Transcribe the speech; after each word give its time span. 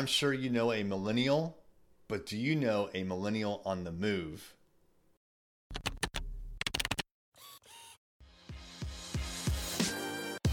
I'm 0.00 0.06
sure 0.06 0.32
you 0.32 0.48
know 0.48 0.72
a 0.72 0.82
millennial, 0.82 1.58
but 2.08 2.24
do 2.24 2.34
you 2.34 2.56
know 2.56 2.88
a 2.94 3.02
millennial 3.02 3.60
on 3.66 3.84
the 3.84 3.92
move? 3.92 4.54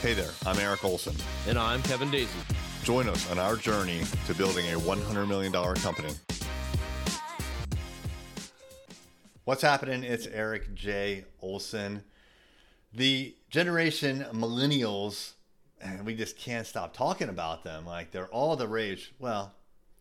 Hey 0.00 0.14
there, 0.14 0.30
I'm 0.46 0.58
Erik 0.58 0.82
Olson. 0.82 1.14
And 1.46 1.58
I'm 1.58 1.82
Kevin 1.82 2.08
Daisey. 2.08 2.30
Join 2.84 3.06
us 3.06 3.30
on 3.30 3.38
our 3.38 3.56
journey 3.56 4.04
to 4.28 4.34
building 4.34 4.64
a 4.72 4.78
$100 4.78 5.28
million 5.28 5.52
company. 5.52 6.14
What's 9.44 9.60
happening? 9.60 10.04
It's 10.04 10.26
Erik 10.26 10.74
J. 10.74 11.26
Olson. 11.42 12.02
The 12.94 13.36
generation 13.50 14.24
millennials, 14.32 15.32
and 15.84 16.04
we 16.06 16.14
just 16.14 16.38
can't 16.38 16.66
stop 16.66 16.96
talking 16.96 17.28
about 17.28 17.62
them. 17.62 17.86
Like 17.86 18.10
they're 18.10 18.28
all 18.28 18.56
the 18.56 18.66
rage. 18.66 19.12
Well, 19.18 19.54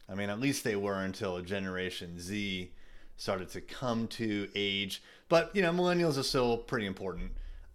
I 0.09 0.15
mean, 0.15 0.29
at 0.29 0.39
least 0.39 0.63
they 0.63 0.75
were 0.75 1.01
until 1.01 1.41
Generation 1.41 2.19
Z 2.19 2.71
started 3.17 3.49
to 3.49 3.61
come 3.61 4.07
to 4.07 4.49
age. 4.55 5.03
But, 5.29 5.55
you 5.55 5.61
know, 5.61 5.71
millennials 5.71 6.17
are 6.17 6.23
still 6.23 6.57
pretty 6.57 6.85
important. 6.85 7.31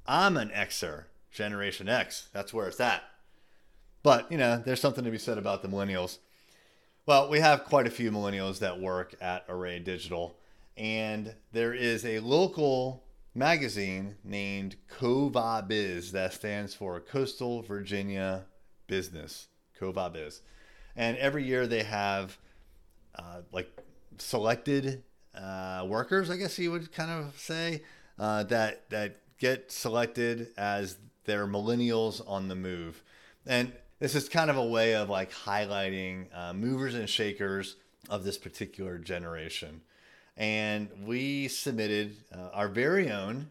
I'm 0.07 0.37
an 0.37 0.51
Xer, 0.51 1.05
Generation 1.31 1.89
X. 1.89 2.29
That's 2.33 2.53
where 2.53 2.69
it's 2.69 2.81
at. 2.81 3.03
But, 4.03 4.31
you 4.31 4.39
know, 4.39 4.63
there's 4.65 4.81
something 4.81 5.05
to 5.05 5.11
be 5.11 5.19
said 5.19 5.39
about 5.39 5.63
the 5.63 5.69
millennials. 5.69 6.19
Well, 7.07 7.29
we 7.31 7.41
have 7.41 7.65
quite 7.65 7.87
a 7.87 7.91
few 7.91 8.11
millennials 8.11 8.59
that 8.59 8.81
work 8.81 9.15
at 9.21 9.45
Array 9.49 9.79
Digital, 9.79 10.39
and 10.77 11.35
there 11.53 11.73
is 11.73 12.05
a 12.05 12.21
local 12.21 13.03
magazine 13.35 14.17
named 14.25 14.77
COVA 14.89 15.65
Biz 15.67 16.13
that 16.13 16.33
stands 16.33 16.75
for 16.75 17.01
Coastal 17.01 17.63
Virginia 17.63 18.47
Business. 18.87 19.49
COVA 19.79 20.11
Biz. 20.11 20.41
And 20.97 21.17
every 21.19 21.45
year 21.45 21.67
they 21.67 21.85
have 21.85 22.37
uh, 23.15 23.43
like 23.53 23.71
selected 24.19 25.03
uh, 25.35 25.87
workers, 25.89 26.31
I 26.31 26.37
guess 26.37 26.59
you 26.59 26.73
would 26.73 26.93
kind 26.93 27.11
of 27.11 27.39
say, 27.39 27.83
uh, 28.19 28.43
that, 28.45 28.91
that 28.91 29.19
get 29.39 29.71
selected 29.71 30.49
as 30.57 30.97
their 31.25 31.47
millennials 31.47 32.21
on 32.27 32.49
the 32.49 32.57
move. 32.57 33.03
And 33.47 33.73
this 34.01 34.15
is 34.15 34.29
kind 34.29 34.51
of 34.51 34.57
a 34.57 34.65
way 34.65 34.95
of 34.95 35.09
like 35.09 35.33
highlighting 35.33 36.27
uh, 36.35 36.53
movers 36.53 36.95
and 36.95 37.09
shakers 37.09 37.77
of 38.09 38.25
this 38.25 38.39
particular 38.39 38.99
generation. 38.99 39.83
And 40.39 40.89
we 41.05 41.49
submitted 41.49 42.17
uh, 42.33 42.51
our 42.55 42.69
very 42.69 43.11
own 43.11 43.51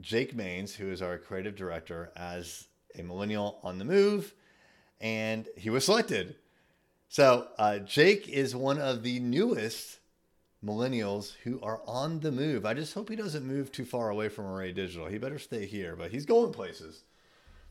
Jake 0.00 0.34
Maines, 0.34 0.74
who 0.74 0.90
is 0.90 1.02
our 1.02 1.18
creative 1.18 1.54
director, 1.54 2.10
as 2.16 2.66
a 2.98 3.02
millennial 3.02 3.60
on 3.62 3.78
the 3.78 3.84
move, 3.84 4.32
and 5.00 5.46
he 5.56 5.68
was 5.68 5.84
selected. 5.84 6.36
So 7.08 7.48
uh, 7.58 7.78
Jake 7.80 8.28
is 8.28 8.56
one 8.56 8.78
of 8.78 9.02
the 9.02 9.20
newest 9.20 9.98
millennials 10.64 11.34
who 11.44 11.60
are 11.60 11.82
on 11.86 12.20
the 12.20 12.32
move. 12.32 12.64
I 12.64 12.72
just 12.72 12.94
hope 12.94 13.10
he 13.10 13.16
doesn't 13.16 13.46
move 13.46 13.70
too 13.70 13.84
far 13.84 14.08
away 14.08 14.30
from 14.30 14.46
Array 14.46 14.72
Digital. 14.72 15.06
He 15.06 15.18
better 15.18 15.38
stay 15.38 15.66
here, 15.66 15.96
but 15.96 16.10
he's 16.10 16.26
going 16.26 16.52
places. 16.52 17.04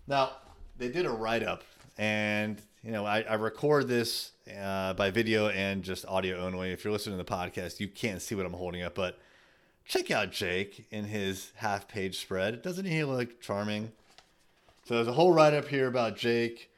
Now, 0.07 0.31
they 0.77 0.89
did 0.89 1.05
a 1.05 1.09
write 1.09 1.43
up 1.43 1.63
and 1.97 2.61
you 2.85 2.91
know 2.91 3.03
I, 3.05 3.21
I 3.21 3.33
record 3.33 3.87
this 3.87 4.31
uh, 4.61 4.93
by 4.93 5.09
video 5.09 5.49
and 5.49 5.83
just 5.83 6.05
audio 6.05 6.37
only. 6.37 6.71
If 6.71 6.83
you're 6.83 6.93
listening 6.93 7.17
to 7.17 7.23
the 7.23 7.29
podcast, 7.29 7.79
you 7.79 7.87
can't 7.87 8.21
see 8.21 8.35
what 8.35 8.45
I'm 8.45 8.53
holding 8.53 8.83
up, 8.83 8.93
but 8.93 9.17
check 9.85 10.11
out 10.11 10.31
Jake 10.31 10.85
in 10.91 11.05
his 11.05 11.51
half 11.55 11.87
page 11.87 12.19
spread. 12.19 12.61
Doesn't 12.61 12.85
he 12.85 13.03
look 13.03 13.41
charming? 13.41 13.91
So 14.85 14.93
there's 14.93 15.07
a 15.07 15.13
whole 15.13 15.33
write 15.33 15.55
up 15.55 15.67
here 15.67 15.87
about 15.87 16.15
Jake 16.15 16.71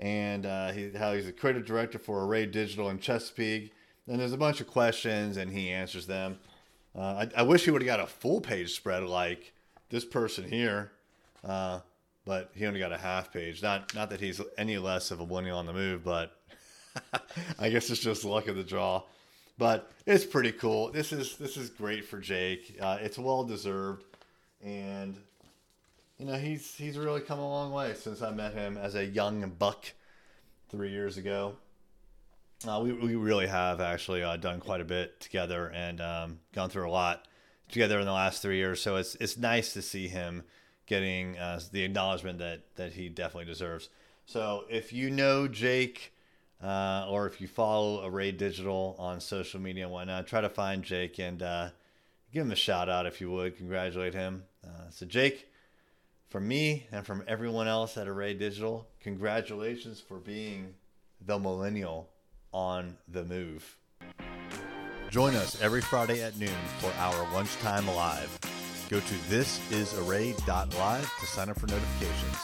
and 0.00 0.46
uh, 0.46 0.72
he, 0.72 0.90
how 0.90 1.12
he's 1.12 1.28
a 1.28 1.32
creative 1.32 1.64
director 1.64 2.00
for 2.00 2.24
Array 2.24 2.46
Digital 2.46 2.90
in 2.90 2.98
Chesapeake. 2.98 3.72
And 4.08 4.18
there's 4.18 4.32
a 4.32 4.38
bunch 4.38 4.60
of 4.60 4.66
questions 4.66 5.36
and 5.36 5.52
he 5.52 5.70
answers 5.70 6.08
them. 6.08 6.40
Uh, 6.96 7.26
I, 7.36 7.40
I, 7.40 7.42
wish 7.42 7.64
he 7.64 7.70
would 7.70 7.82
have 7.82 7.86
got 7.86 8.00
a 8.00 8.06
full 8.06 8.40
page 8.40 8.74
spread 8.74 9.04
like 9.04 9.52
this 9.90 10.04
person 10.04 10.50
here. 10.50 10.90
Uh, 11.44 11.80
but 12.24 12.50
he 12.54 12.66
only 12.66 12.80
got 12.80 12.92
a 12.92 12.98
half 12.98 13.32
page. 13.32 13.62
Not 13.62 13.94
not 13.94 14.10
that 14.10 14.20
he's 14.20 14.40
any 14.56 14.78
less 14.78 15.10
of 15.10 15.20
a 15.20 15.26
millennial 15.26 15.58
on 15.58 15.66
the 15.66 15.72
move, 15.72 16.04
but 16.04 16.36
I 17.58 17.70
guess 17.70 17.90
it's 17.90 18.00
just 18.00 18.24
luck 18.24 18.48
of 18.48 18.56
the 18.56 18.64
draw. 18.64 19.02
But 19.58 19.90
it's 20.06 20.24
pretty 20.24 20.52
cool. 20.52 20.90
This 20.90 21.12
is 21.12 21.36
this 21.36 21.56
is 21.56 21.70
great 21.70 22.04
for 22.04 22.18
Jake. 22.18 22.76
Uh, 22.80 22.98
it's 23.00 23.18
well 23.18 23.44
deserved, 23.44 24.04
and 24.62 25.16
you 26.18 26.26
know 26.26 26.34
he's 26.34 26.74
he's 26.74 26.96
really 26.96 27.20
come 27.20 27.38
a 27.38 27.48
long 27.48 27.72
way 27.72 27.94
since 27.94 28.22
I 28.22 28.30
met 28.30 28.54
him 28.54 28.76
as 28.76 28.94
a 28.94 29.04
young 29.04 29.50
buck 29.58 29.92
three 30.70 30.90
years 30.90 31.16
ago. 31.16 31.56
Uh, 32.66 32.80
we 32.82 32.92
we 32.92 33.16
really 33.16 33.46
have 33.46 33.80
actually 33.80 34.22
uh, 34.22 34.36
done 34.36 34.60
quite 34.60 34.80
a 34.80 34.84
bit 34.84 35.20
together 35.20 35.68
and 35.68 36.00
um, 36.00 36.38
gone 36.52 36.70
through 36.70 36.88
a 36.88 36.90
lot 36.90 37.26
together 37.68 37.98
in 37.98 38.06
the 38.06 38.12
last 38.12 38.40
three 38.40 38.56
years. 38.56 38.80
So 38.80 38.96
it's 38.96 39.16
it's 39.16 39.36
nice 39.36 39.72
to 39.74 39.82
see 39.82 40.08
him 40.08 40.44
getting 40.92 41.38
uh, 41.38 41.58
the 41.72 41.82
acknowledgement 41.84 42.38
that 42.38 42.60
that 42.76 42.92
he 42.92 43.08
definitely 43.08 43.46
deserves. 43.46 43.88
So 44.26 44.64
if 44.68 44.92
you 44.92 45.08
know 45.08 45.48
Jake, 45.48 46.12
uh, 46.62 47.06
or 47.08 47.26
if 47.26 47.40
you 47.40 47.48
follow 47.48 48.06
Array 48.06 48.30
Digital 48.30 48.94
on 48.98 49.18
social 49.18 49.58
media 49.58 49.84
and 49.84 49.92
whatnot, 49.92 50.26
try 50.26 50.42
to 50.42 50.50
find 50.50 50.82
Jake 50.82 51.18
and 51.18 51.42
uh, 51.42 51.70
give 52.30 52.44
him 52.44 52.52
a 52.52 52.56
shout 52.56 52.90
out 52.90 53.06
if 53.06 53.22
you 53.22 53.30
would. 53.30 53.56
Congratulate 53.56 54.12
him. 54.12 54.44
Uh, 54.62 54.90
so 54.90 55.06
Jake, 55.06 55.48
from 56.28 56.46
me 56.46 56.86
and 56.92 57.06
from 57.06 57.24
everyone 57.26 57.68
else 57.68 57.96
at 57.96 58.06
Array 58.06 58.34
Digital, 58.34 58.86
congratulations 59.00 59.98
for 59.98 60.18
being 60.18 60.74
the 61.24 61.38
millennial 61.38 62.10
on 62.52 62.98
the 63.08 63.24
move. 63.24 63.78
Join 65.08 65.34
us 65.36 65.58
every 65.62 65.80
Friday 65.80 66.22
at 66.22 66.38
noon 66.38 66.50
for 66.80 66.92
our 66.98 67.32
lunchtime 67.32 67.86
live. 67.86 68.38
Go 68.92 69.00
to 69.00 69.14
thisisarray.live 69.30 71.12
to 71.18 71.26
sign 71.26 71.48
up 71.48 71.58
for 71.58 71.66
notifications. 71.66 72.36